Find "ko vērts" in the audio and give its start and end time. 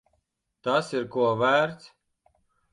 1.17-1.95